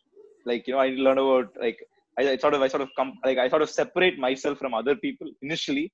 [0.46, 1.78] Like, you know, I need to learn about like.
[2.20, 4.76] I, I sort of I sort of come like I sort of separate myself from
[4.76, 5.92] other people initially,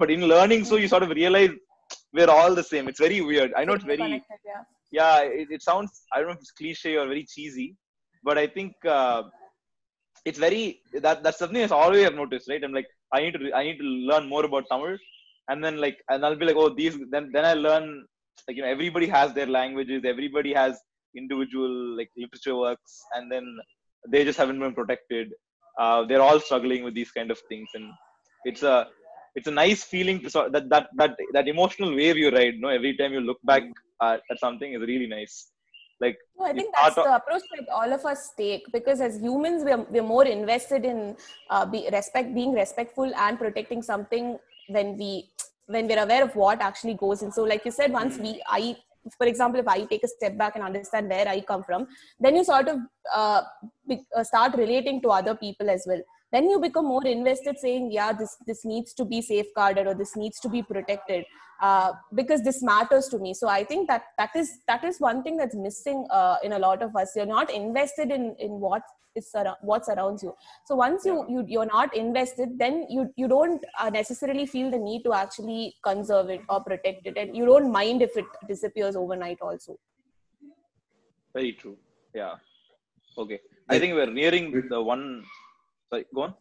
[0.00, 1.50] but in learning so you sort of realize
[2.12, 2.88] we're all the same.
[2.88, 3.52] It's very weird.
[3.56, 4.62] I know it's very yeah.
[4.90, 5.18] yeah.
[5.20, 7.76] It, it sounds I don't know if it's cliche or very cheesy,
[8.24, 9.22] but I think uh,
[10.24, 12.48] it's very that that's something that's always I've noticed.
[12.48, 12.62] Right?
[12.62, 14.96] I'm like I need to I need to learn more about Tamil,
[15.48, 18.04] and then like and I'll be like oh these then then I learn
[18.46, 20.78] like you know everybody has their languages, everybody has
[21.16, 23.44] individual like literature works, and then
[24.08, 25.32] they just haven't been protected.
[25.78, 27.90] Uh, they're all struggling with these kind of things, and
[28.44, 28.88] it's a
[29.34, 32.54] it's a nice feeling to sort that that that that emotional wave you ride.
[32.54, 33.62] You know, every time you look back
[34.02, 35.50] at, at something is really nice.
[36.00, 39.20] Like No, I think that's start the approach that all of us take because as
[39.20, 41.16] humans, we're, we're more invested in
[41.50, 45.30] uh, be respect, being respectful and protecting something when we
[45.66, 47.30] when we're aware of what actually goes in.
[47.30, 48.76] So, like you said, once we I
[49.16, 51.86] for example, if I take a step back and understand where I come from,
[52.18, 52.78] then you sort of
[53.14, 53.42] uh,
[54.16, 56.02] uh, start relating to other people as well.
[56.32, 60.16] Then you become more invested, saying, "Yeah, this this needs to be safeguarded or this
[60.16, 61.24] needs to be protected
[61.60, 65.22] uh, because this matters to me." So I think that that is that is one
[65.22, 67.16] thing that's missing uh, in a lot of us.
[67.16, 68.82] You're not invested in in what
[69.16, 70.34] is what surrounds you.
[70.66, 74.78] So once you you you're not invested, then you you don't uh, necessarily feel the
[74.78, 78.96] need to actually conserve it or protect it, and you don't mind if it disappears
[78.96, 79.38] overnight.
[79.40, 79.78] Also,
[81.34, 81.76] very true.
[82.14, 82.34] Yeah.
[83.18, 83.40] Okay.
[83.68, 85.24] I think we're nearing the one.
[85.90, 86.34] Sorry, go on.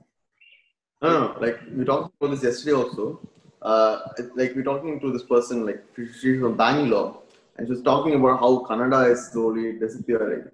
[1.01, 3.19] No, no, like we talked about this yesterday also.
[3.62, 3.99] Uh,
[4.35, 7.21] like we're talking to this person, like she's from Bangalore,
[7.57, 10.45] and she's talking about how Kannada is slowly disappearing,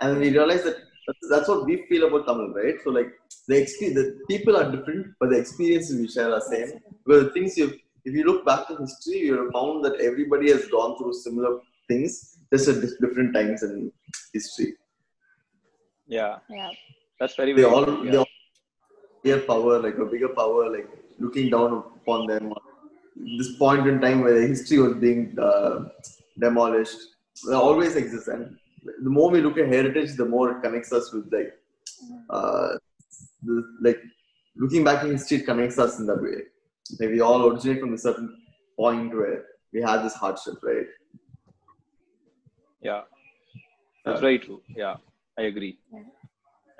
[0.00, 2.76] and we realized that that's, that's what we feel about Tamil, right?
[2.84, 3.12] So like
[3.48, 6.80] the experience, the people are different, but the experiences we share are same.
[7.04, 10.50] Because the things you, if you look back to history, you have found that everybody
[10.50, 13.92] has gone through similar things, just at different times in
[14.32, 14.74] history.
[16.06, 16.70] Yeah, yeah.
[17.20, 18.26] that's very They all, true, they all
[19.22, 22.52] bigger power, like a bigger power, like looking down upon them.
[23.16, 25.88] This point in time where history was being uh,
[26.38, 26.98] demolished,
[27.46, 28.28] that always exists.
[28.28, 28.56] And
[29.02, 31.52] the more we look at heritage, the more it connects us with like,
[32.30, 32.76] uh,
[33.42, 34.00] the, like
[34.56, 36.42] looking back in history, it connects us in that way.
[37.00, 38.40] Like we all originate from a certain
[38.76, 40.86] point where we had this hardship, right?
[42.80, 43.02] Yeah,
[44.04, 44.20] that's Yeah.
[44.20, 44.62] very true.
[44.74, 44.96] Yeah,
[45.36, 45.78] I agree.
[45.92, 46.04] Yeah.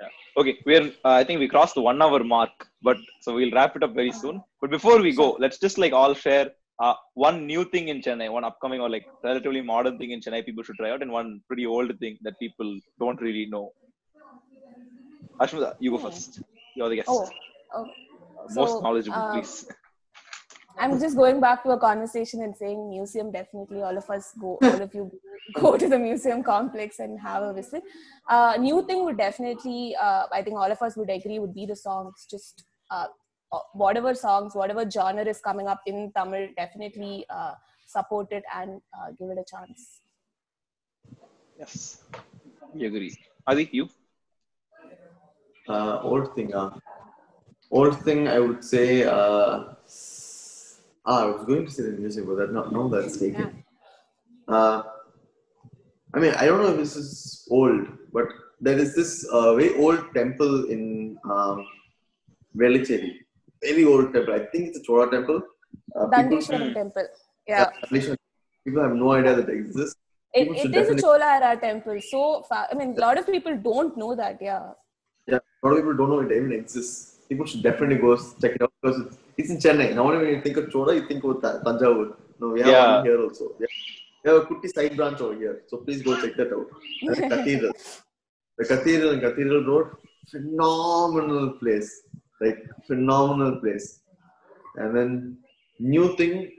[0.01, 0.07] Yeah.
[0.41, 0.87] Okay, we're.
[1.07, 2.51] Uh, I think we crossed the one hour mark,
[2.87, 4.41] but so we'll wrap it up very soon.
[4.61, 6.47] But before we go, let's just like all share
[6.79, 10.45] uh, one new thing in Chennai, one upcoming or like relatively modern thing in Chennai
[10.45, 13.65] people should try out, and one pretty old thing that people don't really know.
[15.41, 16.41] Ashmita, you go first.
[16.75, 17.09] You're the guest.
[17.09, 17.27] Oh,
[17.75, 17.85] oh.
[18.51, 19.65] Most So, knowledgeable, uh, please.
[20.77, 24.57] I'm just going back to a conversation and saying museum definitely all of us go
[24.63, 25.11] all of you
[25.53, 27.83] go to the museum complex and have a visit.
[28.29, 31.65] Uh, new thing would definitely uh, I think all of us would agree would be
[31.65, 32.27] the songs.
[32.29, 33.07] Just uh,
[33.51, 37.53] uh, whatever songs, whatever genre is coming up in Tamil, definitely uh,
[37.87, 40.01] support it and uh, give it a chance.
[41.57, 42.03] Yes,
[42.73, 43.17] we agree.
[43.47, 43.89] Adi, you?
[45.67, 46.69] Uh, old thing, uh,
[47.71, 49.03] old thing, I would say.
[51.11, 53.63] Ah, I was going to say the music, but that not, now that's taken.
[54.47, 54.83] Uh,
[56.13, 58.27] I mean, I don't know if this is old, but
[58.61, 61.65] there is this uh, very old temple in um,
[62.55, 63.13] Velachery.
[63.63, 64.35] Very old temple.
[64.35, 65.41] I think it's a Chola temple.
[65.95, 66.41] Uh, people,
[66.73, 67.07] temple.
[67.47, 68.17] Yeah, Dandeshwaram.
[68.63, 69.95] people have no idea that it exists.
[70.33, 71.99] it, it is a Chola era temple.
[72.07, 74.37] So far, I mean, a lot of people don't know that.
[74.39, 74.73] Yeah.
[75.25, 77.18] Yeah, a lot of people don't know it even exists.
[77.29, 79.93] People should definitely go check it out because it's, it's in Chennai.
[79.95, 82.15] Now, when you think of Chola, you think of Ta- Thanjavur.
[82.39, 82.95] No, we have Yeah.
[82.97, 83.45] one here also.
[83.59, 83.75] We have,
[84.23, 85.61] we have a Kutti side branch over here.
[85.67, 86.67] So please go check that out.
[87.03, 87.73] And the cathedral.
[88.57, 89.87] The cathedral and Cathedral Road,
[90.29, 92.01] phenomenal place.
[92.41, 94.01] Like, phenomenal place.
[94.75, 95.37] And then,
[95.79, 96.51] new thing,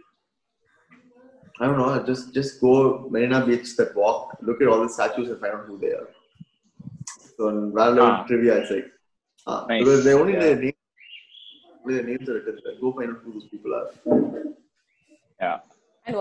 [1.61, 5.28] I don't know, just just go Marina Beach, that walk, look at all the statues
[5.28, 6.09] and find out who they are.
[7.37, 8.24] So, in random Ah.
[8.26, 8.87] trivia, it's like,
[9.46, 9.81] Nice.
[9.81, 10.40] because they only Yeah.
[10.40, 10.79] their name,
[11.85, 12.74] only their names are written there.
[12.81, 13.88] Go find out who those people are.
[15.40, 15.59] Yeah.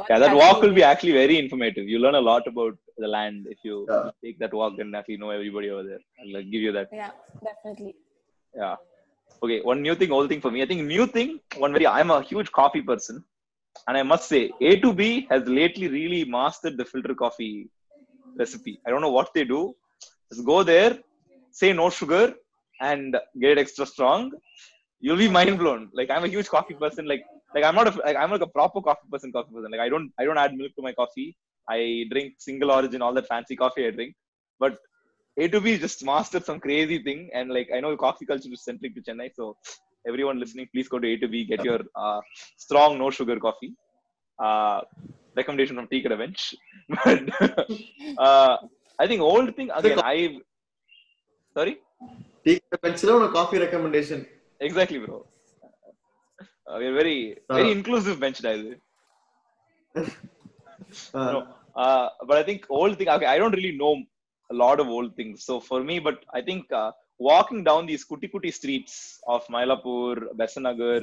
[0.10, 1.88] Yeah, that walk will be actually very informative.
[1.88, 4.12] You learn a lot about the land if you Yeah.
[4.23, 5.99] take that walk and actually know everybody over there.
[6.19, 6.89] I'll give you that.
[6.91, 7.12] Yeah,
[7.43, 7.95] definitely.
[8.55, 8.75] Yeah.
[9.43, 10.62] Okay, one new thing, old thing for me.
[10.62, 13.23] I think new thing, one very, I'm a huge coffee person.
[13.88, 17.69] And I must say, A2B has lately really mastered the filter coffee
[18.36, 18.79] recipe.
[18.86, 19.75] I don't know what they do.
[20.32, 20.99] Just go there,
[21.51, 22.36] say no sugar,
[22.82, 24.32] and get it extra strong.
[25.00, 25.89] You'll be mind blown.
[25.94, 27.08] Like I'm a huge coffee person.
[27.08, 27.24] Like
[27.56, 29.32] like I'm not a like I'm like a proper coffee person.
[29.32, 29.72] Coffee person.
[29.72, 31.36] Like I don't I don't add milk to my coffee.
[31.70, 34.15] I drink single origin, all that fancy coffee I drink.
[34.60, 34.78] But
[35.39, 39.02] A2B just mastered some crazy thing, and like I know coffee culture is centric to
[39.02, 39.56] Chennai, so
[40.08, 42.19] everyone listening, please go to A2B, get your uh,
[42.58, 43.73] strong no sugar coffee.
[44.38, 44.82] Uh,
[45.36, 46.56] recommendation from Tea Bench.
[46.90, 47.21] But
[48.17, 48.58] uh,
[49.00, 50.00] I think old thing again.
[50.04, 50.40] I
[51.56, 51.77] sorry
[52.45, 54.25] Take the pencil on a coffee recommendation.
[54.60, 55.25] exactly, bro.
[56.67, 58.65] Uh, we're very very inclusive bench, guys.
[61.13, 61.39] Uh, No,
[61.75, 63.10] uh, but I think old thing.
[63.15, 63.91] Okay, I don't really know
[64.52, 65.43] a lot of old things.
[65.47, 70.21] So for me, but I think uh, walking down these kuti kuti streets of Mylapore,
[70.39, 71.02] Besant Nagar,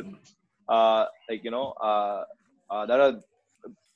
[0.68, 2.24] uh, like you know, uh,
[2.72, 3.14] uh, there are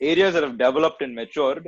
[0.01, 1.67] areas that have developed and matured.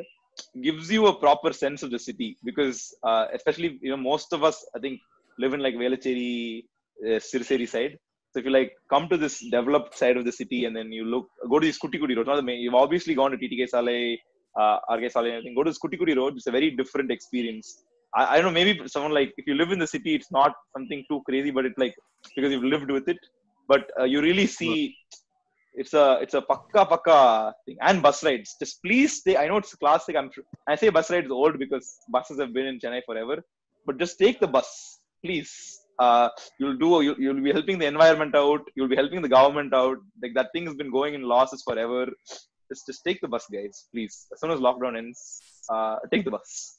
[0.66, 2.78] gives you a proper sense of the city because
[3.08, 5.00] uh, especially you know most of us I think
[5.38, 6.64] live in like Velachery,
[7.04, 7.98] uh, Siruseri side.
[8.32, 11.04] So if you like come to this developed side of the city and then you
[11.04, 12.42] look go to these Kuti Kuti roads.
[12.46, 14.18] You've obviously gone to TTK Salai,
[14.58, 15.56] uh, RK Salai, and.
[15.56, 16.36] Go to this Kuti Kuti road.
[16.36, 17.84] It's a very different experience.
[18.14, 18.58] I, I don't know.
[18.60, 21.66] Maybe someone like if you live in the city, it's not something too crazy, but
[21.66, 21.94] it's like
[22.36, 23.18] because you've lived with it.
[23.68, 24.96] But uh, you really see
[25.74, 29.56] it's a it's a pakka pakka thing and bus rides just please stay i know
[29.56, 30.30] it's classic i'm
[30.68, 33.36] i say bus rides old because buses have been in chennai forever
[33.86, 34.68] but just take the bus
[35.24, 35.52] please
[36.04, 39.72] uh, you'll do you, you'll be helping the environment out you'll be helping the government
[39.82, 42.02] out like that thing has been going in losses forever
[42.70, 45.20] just just take the bus guys please as soon as lockdown ends
[45.74, 46.78] uh, take the bus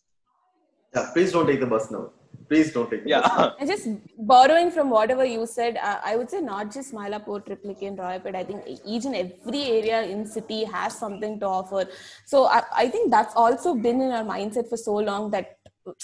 [0.96, 2.02] Yeah, please don't take the bus now.
[2.50, 3.30] Please don't take the bus.
[3.36, 3.88] yeah And just
[4.32, 8.36] borrowing from whatever you said, uh, I would say not just Mylapore, Triplicane, and Royapet.
[8.42, 11.82] I think each and every area in city has something to offer.
[12.26, 15.58] So I, I think that's also been in our mindset for so long that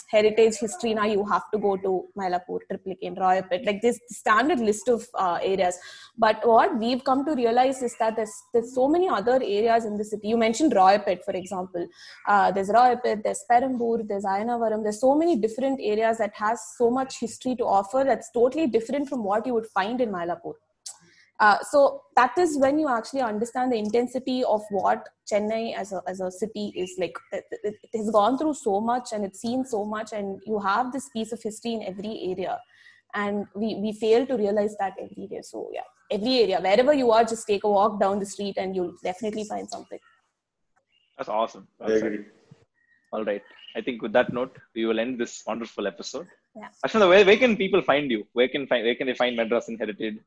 [0.08, 4.88] heritage history now you have to go to Mylapore, Triplicane, Royapet, like this standard list
[4.88, 5.78] of uh, areas.
[6.18, 9.98] But what we've come to realize is that there's there's so many other areas in
[9.98, 10.28] the city.
[10.30, 11.88] You mentioned Royapet, for example.
[12.28, 14.84] Uh, there's Royapet, there's Perambur, there's Ayanavaram.
[14.84, 19.10] There's so many different areas that has so much history to offer that's totally different
[19.10, 20.56] from what you would find in Mylapore.
[21.40, 26.02] Uh, so that is when you actually understand the intensity of what Chennai as a
[26.06, 27.18] as a city is like.
[27.32, 30.60] It, it, it has gone through so much and it's seen so much, and you
[30.60, 32.60] have this piece of history in every area,
[33.14, 35.42] and we we fail to realize that every day.
[35.42, 38.76] So yeah, every area wherever you are, just take a walk down the street and
[38.76, 40.00] you'll definitely find something.
[41.18, 42.26] that's awesome I agree.
[43.12, 43.42] All right.
[43.76, 46.28] I think with that note, we will end this wonderful episode.
[46.56, 46.70] Yeah.
[46.86, 48.26] Ashwanda, where, where can people find you?
[48.34, 50.20] Where can find where can they find Madras Inherited?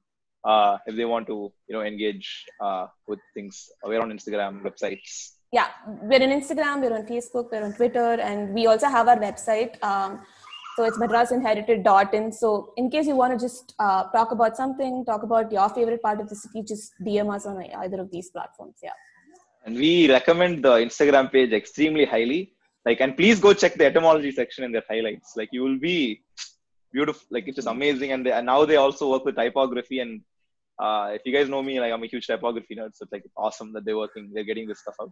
[0.44, 5.32] Uh, if they want to, you know, engage uh, with things, we're on Instagram, websites.
[5.56, 5.68] yeah
[6.10, 9.72] we're on instagram we're on facebook we're on twitter and we also have our website
[9.88, 10.12] um,
[10.76, 15.22] so it's madrasinherited.in so in case you want to just uh, talk about something talk
[15.28, 18.78] about your favorite part of the city just dm us on either of these platforms
[18.82, 18.96] yeah
[19.64, 22.52] And we recommend the Instagram page extremely highly.
[22.84, 25.36] Like, and please go check the etymology section in their highlights.
[25.36, 26.22] Like, you will be
[26.92, 27.22] beautiful.
[27.30, 28.10] Like, it's just amazing.
[28.12, 30.00] And, they, and now they also work with typography.
[30.00, 30.22] And
[30.85, 32.91] uh, if you guys know me, like, I'm a huge typography nerd.
[32.97, 35.11] So it's like awesome that they're working, they're getting this stuff out.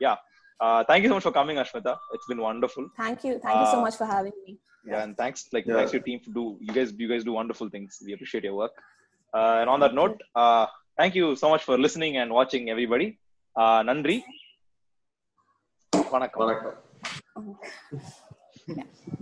[0.00, 0.16] Yeah.
[0.64, 1.96] Uh, thank you so much for coming, Ashmita.
[2.16, 2.84] It's been wonderful.
[3.04, 4.52] thank you thank you so Uh, much for having me
[4.90, 5.76] Yeah, and thanks, like, Yeah.
[5.76, 6.44] thanks to your team for do.
[6.66, 7.90] You guys, you guys do wonderful things.
[8.06, 8.74] We appreciate your work.
[9.38, 10.66] Uh, and on that Thank note, uh,
[11.00, 13.08] thank you so much for listening and watching, everybody.
[13.62, 14.18] Uh, Nandri.
[16.14, 16.74] வணக்கம் Vanakkam.
[18.78, 19.17] yeah.